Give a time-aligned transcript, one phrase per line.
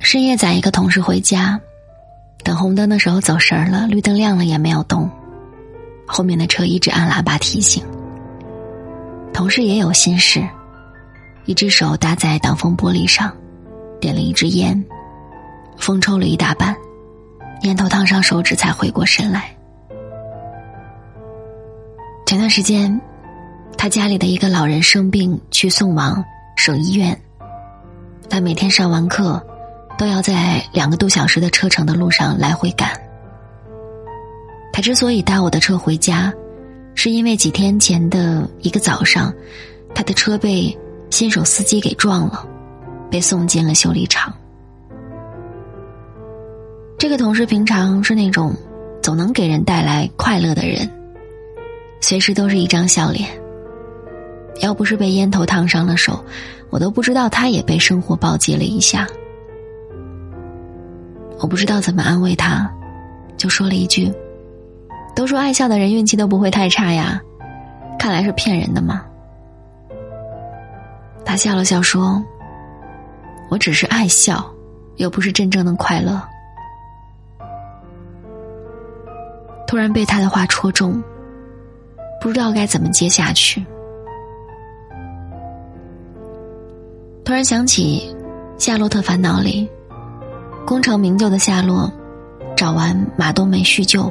[0.00, 1.60] 深夜载一个同事回家，
[2.42, 5.08] 等红灯的时候走神儿了，绿灯亮了也没有动，
[6.06, 7.84] 后面的车一直按喇叭提醒。
[9.32, 10.42] 同事也有心事，
[11.44, 13.32] 一只手搭在挡风玻璃上，
[14.00, 14.82] 点了一支烟，
[15.76, 16.74] 风抽了一大半，
[17.62, 19.54] 烟头烫伤手指才回过神来。
[22.26, 22.98] 前段时间，
[23.76, 26.24] 他家里的一个老人生病去送往
[26.56, 27.16] 省医院，
[28.30, 29.40] 他每天上完课。
[30.00, 32.90] 都要在两个多小时的车程的路上来回赶。
[34.72, 36.32] 他之所以搭我的车回家，
[36.94, 39.30] 是因为几天前的一个早上，
[39.94, 40.74] 他的车被
[41.10, 42.48] 新手司机给撞了，
[43.10, 44.32] 被送进了修理厂。
[46.98, 48.56] 这个同事平常是那种
[49.02, 50.90] 总能给人带来快乐的人，
[52.00, 53.28] 随时都是一张笑脸。
[54.62, 56.24] 要不是被烟头烫伤了手，
[56.70, 59.06] 我都不知道他也被生活暴击了一下。
[61.40, 62.70] 我不知道怎么安慰他，
[63.38, 64.12] 就说了一句
[65.16, 67.18] ：“都说爱笑的人运气都不会太差呀，
[67.98, 69.02] 看来是骗人的嘛。”
[71.24, 72.22] 他笑了笑说
[73.48, 74.44] ：“我只是爱笑，
[74.96, 76.22] 又不是真正的快乐。”
[79.66, 81.02] 突然被他的话戳中，
[82.20, 83.64] 不知道该怎么接下去。
[87.24, 88.14] 突然想起
[88.62, 89.66] 《夏洛特烦恼》里。
[90.66, 91.90] 功成名就的夏洛，
[92.56, 94.10] 找完马冬梅叙旧，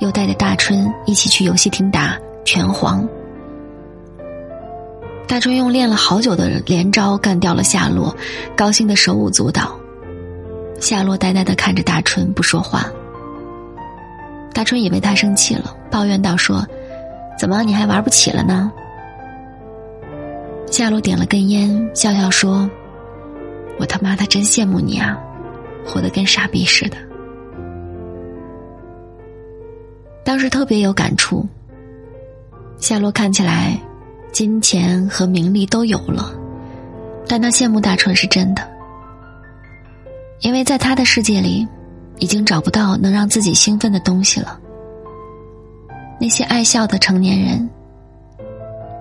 [0.00, 3.06] 又带着大春一起去游戏厅打拳皇。
[5.26, 8.14] 大春用练了好久的连招干掉了夏洛，
[8.54, 9.74] 高兴的手舞足蹈。
[10.78, 12.86] 夏洛呆呆的看着大春不说话。
[14.52, 16.66] 大春以为他生气了，抱怨道：“说，
[17.38, 18.70] 怎么你还玩不起了呢？”
[20.70, 22.68] 夏洛点了根烟，笑笑说
[23.80, 25.18] ：“我他妈的真羡慕你啊！”
[25.84, 26.96] 活得跟傻逼似的。
[30.24, 31.46] 当时特别有感触。
[32.78, 33.78] 夏洛看起来，
[34.32, 36.32] 金钱和名利都有了，
[37.28, 38.68] 但他羡慕大春是真的，
[40.40, 41.66] 因为在他的世界里，
[42.18, 44.58] 已经找不到能让自己兴奋的东西了。
[46.20, 47.70] 那些爱笑的成年人，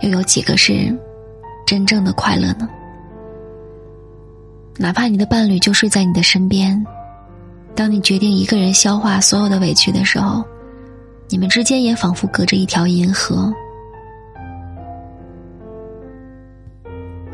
[0.00, 0.92] 又有几个是
[1.66, 2.68] 真正的快乐呢？
[4.80, 6.86] 哪怕你的伴侣就睡在你的身边，
[7.74, 10.44] 当你决定一个人消化所有的委屈的时候，
[11.28, 13.52] 你们之间也仿佛隔着一条银河。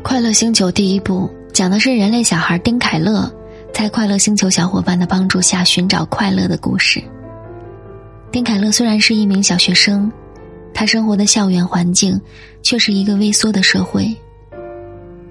[0.01, 3.31] 快乐星球第一部讲的是人类小孩丁凯乐
[3.71, 6.99] 在快乐星球小伙伴的帮助下寻找快乐的故事。
[8.31, 10.11] 丁凯乐虽然是一名小学生，
[10.73, 12.19] 他生活的校园环境
[12.63, 14.15] 却是一个微缩的社会。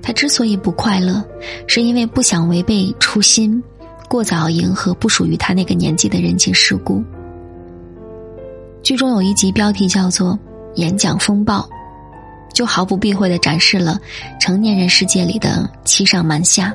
[0.05, 1.25] 他之所以不快乐，
[1.67, 3.61] 是因为不想违背初心，
[4.07, 7.03] 过早迎合不属于他那个年纪的人情世故。
[8.83, 10.39] 剧中有一集标题叫做
[10.77, 11.67] “演讲风暴”，
[12.53, 13.99] 就毫不避讳的展示了
[14.39, 16.75] 成年人世界里的欺上瞒下。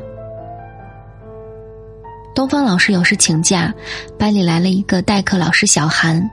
[2.34, 3.72] 东方老师有事请假，
[4.18, 6.28] 班里来了一个代课老师小韩，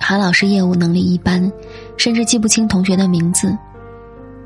[0.00, 1.52] 韩老师业务能力一般，
[1.98, 3.54] 甚至记不清同学的名字。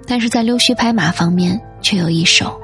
[0.08, 2.58] 但是在溜须拍马方面却有一手，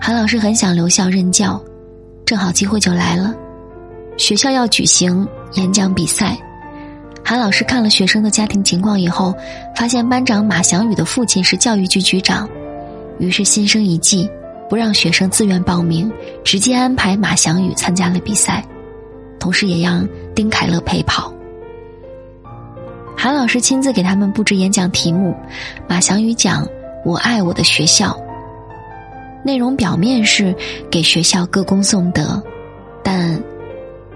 [0.00, 1.62] 韩老师很想留校任教，
[2.24, 3.34] 正好机会就来了。
[4.16, 6.36] 学校要举行演讲比赛，
[7.24, 9.34] 韩老师看了学生的家庭情况以后，
[9.76, 12.48] 发现班长马祥宇的父亲是教育局局长，
[13.18, 14.28] 于是心生一计，
[14.68, 16.10] 不让学生自愿报名，
[16.44, 18.64] 直接安排马祥宇参加了比赛，
[19.38, 21.32] 同时也让丁凯乐陪跑。
[23.16, 25.34] 韩老师亲自给他们布置演讲题目，
[25.88, 26.66] 马祥宇讲
[27.04, 28.18] “我爱我的学校”，
[29.44, 30.54] 内容表面是
[30.90, 32.42] 给学校歌功颂德，
[33.02, 33.40] 但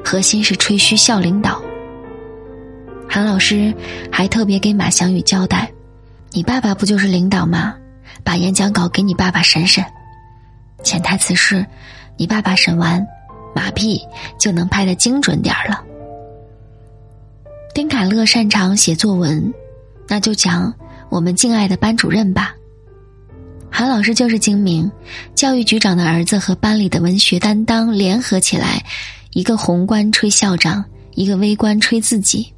[0.05, 1.63] 核心是吹嘘校领导。
[3.09, 3.73] 韩老师
[4.11, 5.71] 还特别给马祥宇交代
[6.33, 7.75] ：“你爸爸不就是领导吗？
[8.25, 9.85] 把演讲稿给你爸爸审审。”
[10.83, 11.65] 潜台词是：
[12.17, 13.07] 你爸爸审完，
[13.55, 14.01] 马屁
[14.39, 15.83] 就能拍的精准点儿了。
[17.75, 19.53] 丁凯乐擅长写作文，
[20.09, 20.75] 那就讲
[21.09, 22.55] 我们敬爱的班主任吧。
[23.75, 24.89] 韩老师就是精明，
[25.35, 28.85] 教育局长的儿子和班里的文学担当联合起来，
[29.31, 30.85] 一个宏观吹校长，
[31.15, 32.53] 一个微观吹自己，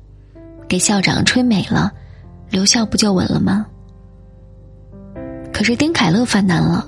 [0.69, 1.91] 给校长吹美了，
[2.51, 3.65] 留校不就稳了吗？
[5.53, 6.85] 可是丁凯乐犯难了，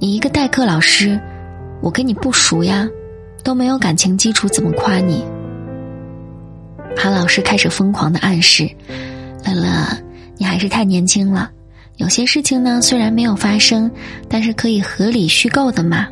[0.00, 1.20] 你一个代课老师，
[1.82, 2.88] 我跟你不熟呀，
[3.44, 5.22] 都没有感情基础，怎么夸你？
[6.96, 8.68] 韩老师开始疯狂的暗示
[9.44, 9.86] ：“乐乐，
[10.38, 11.50] 你还是太年轻了，
[11.98, 13.90] 有些事情呢虽然没有发生，
[14.28, 16.08] 但是可以合理虚构的嘛。”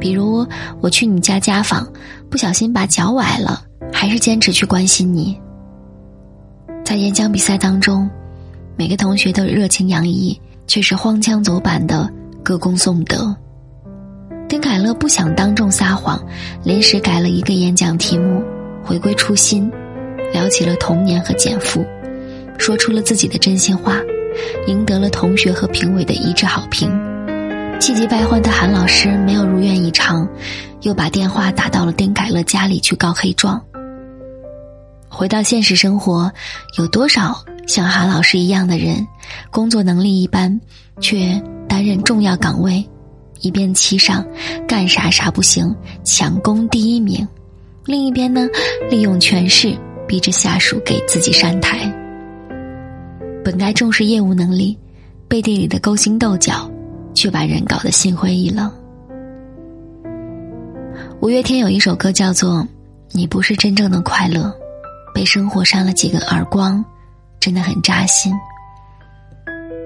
[0.00, 0.46] 比如
[0.80, 1.86] 我去你家家访，
[2.30, 3.62] 不小心把脚崴了，
[3.92, 5.36] 还是坚持去关心你。
[6.84, 8.08] 在演讲比赛当中，
[8.76, 12.08] 每个同学都热情洋溢，却是荒腔走板的
[12.44, 13.34] 歌功颂德。
[14.48, 16.24] 丁凯乐不想当众撒谎，
[16.62, 18.40] 临时改了一个演讲题目，
[18.84, 19.68] 回归初心，
[20.32, 21.84] 聊起了童年和减负，
[22.56, 24.00] 说出了自己的真心话，
[24.66, 26.90] 赢得了同学和评委的一致好评。
[27.80, 30.28] 气急败坏的韩老师没有如愿以偿，
[30.82, 33.62] 又把电话打到了丁凯乐家里去告黑状。
[35.08, 36.30] 回到现实生活，
[36.76, 39.06] 有多少像韩老师一样的人，
[39.50, 40.60] 工作能力一般，
[41.00, 42.84] 却担任重要岗位？
[43.40, 44.26] 一边七上，
[44.66, 45.74] 干啥啥不行，
[46.04, 47.24] 抢攻第一名；
[47.84, 48.48] 另一边呢，
[48.90, 51.90] 利用权势逼着下属给自己上台。
[53.48, 54.76] 本该重视业务能力，
[55.26, 56.70] 背地里的勾心斗角，
[57.14, 58.70] 却把人搞得心灰意冷。
[61.22, 62.56] 五月天有一首歌叫做
[63.10, 64.42] 《你不是真正的快乐》，
[65.14, 66.84] 被生活扇了几个耳光，
[67.40, 68.34] 真的很扎心。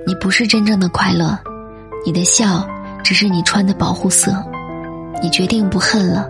[0.05, 1.39] 你不是真正的快乐，
[2.05, 2.67] 你的笑。
[3.05, 4.45] 只是你穿的保护色，
[5.23, 6.29] 你决定不恨了，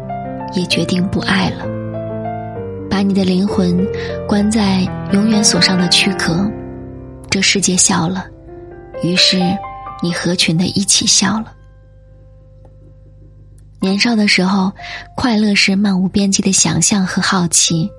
[0.53, 1.65] 也决定不爱了。
[2.91, 3.75] 把你的灵魂
[4.29, 6.47] 关在永远锁上的躯壳，
[7.33, 8.27] 这世界笑了，
[9.03, 9.41] 于是
[10.03, 11.57] 你合群的一起笑了。
[13.81, 14.71] 年少的时候，
[15.17, 17.91] 快乐是漫无边际的想象和好奇。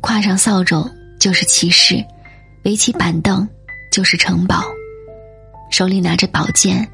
[0.00, 0.90] 跨上扫帚
[1.20, 2.02] 就是骑士，
[2.64, 3.46] 围起板凳
[3.92, 4.64] 就是城堡。
[5.70, 6.90] 手里拿着宝剑，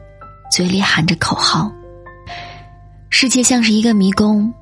[0.50, 1.70] 嘴里喊着口号。
[3.10, 4.52] 世界像是一个迷宫，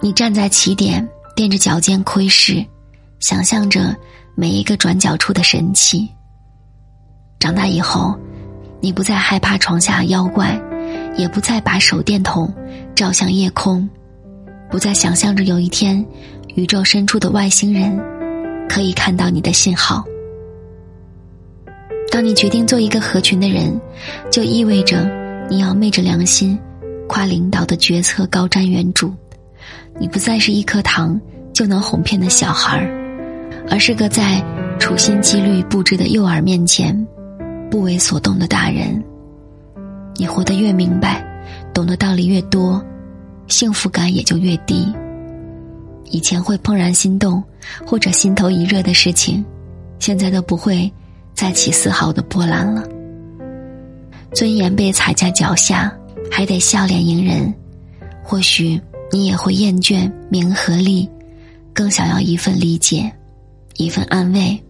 [0.00, 2.66] 你站在起点，踮着脚尖窥视，
[3.20, 3.96] 想象着
[4.40, 6.08] 每一个转角处的神奇。
[7.40, 8.16] 长大以后，
[8.80, 10.56] 你不再害怕床下妖怪，
[11.16, 12.48] 也不再把手电筒
[12.94, 13.90] 照向夜空，
[14.70, 16.06] 不再想象着有一天，
[16.54, 17.98] 宇宙深处的外星人
[18.68, 20.04] 可以看到你的信号。
[22.08, 23.76] 当你决定做一个合群的人，
[24.30, 25.04] 就意味着
[25.50, 26.56] 你要昧着良心，
[27.08, 29.12] 夸领导的决策高瞻远瞩。
[29.98, 31.20] 你不再是一颗糖
[31.52, 32.97] 就能哄骗的小孩儿，
[33.70, 34.42] 而是个在
[34.78, 36.94] 处心积虑布置的诱饵面前
[37.70, 39.02] 不为所动的大人。
[40.16, 41.24] 你活得越明白，
[41.72, 42.84] 懂得道理越多，
[43.46, 44.92] 幸福感也就越低。
[46.10, 47.42] 以前会怦然心动
[47.86, 49.44] 或者心头一热的事情，
[49.98, 50.90] 现在都不会。
[51.34, 52.82] 再起丝毫的波澜了。
[54.34, 55.96] 尊严被踩在脚下，
[56.28, 57.54] 还得笑脸迎人。
[58.24, 58.80] 或许
[59.12, 61.08] 你也会厌倦名和利，
[61.72, 63.08] 更想要一份理解，
[63.78, 64.62] 一份安慰。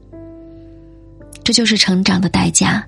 [1.42, 2.86] 这就是成长的代价。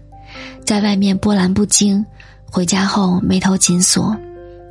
[0.64, 2.06] 在外面波澜不惊，
[2.48, 4.16] 回家后眉头紧锁，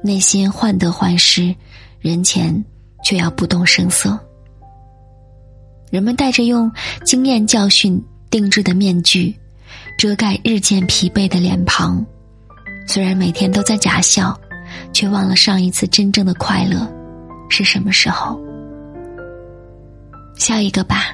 [0.02, 1.54] 内心患得患失，
[2.00, 2.64] 人前
[3.04, 4.18] 却要不动声色。
[5.92, 6.72] 人们带着用
[7.04, 8.02] 经验教训。
[8.32, 9.36] 定制的面具，
[9.98, 12.06] 遮盖日渐疲惫的脸庞。
[12.86, 14.40] 虽然每天都在假笑，
[14.94, 16.88] 却忘了上一次真正的快乐
[17.50, 18.40] 是什么时候。
[20.38, 21.06] 笑一个吧，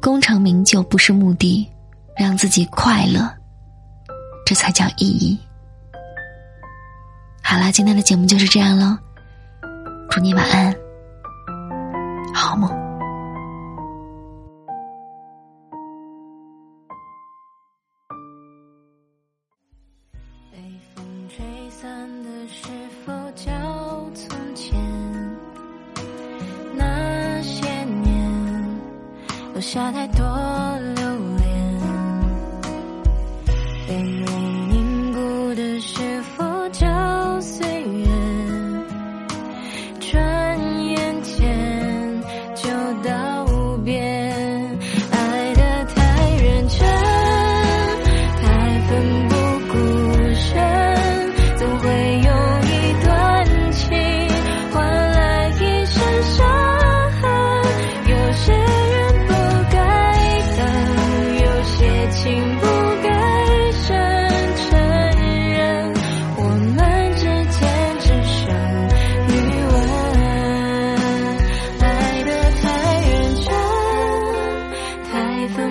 [0.00, 1.68] 功成名就不是目的，
[2.16, 3.28] 让自己快乐，
[4.46, 5.38] 这才叫意义。
[7.42, 8.96] 好了，今天的节目就是这样喽，
[10.10, 10.74] 祝你晚安，
[12.34, 12.87] 好梦。
[29.68, 30.47] 下太多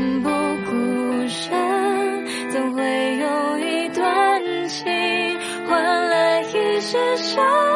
[0.08, 1.52] 奋不顾身
[2.50, 4.86] 总会有一段情
[5.68, 7.67] 换来一些伤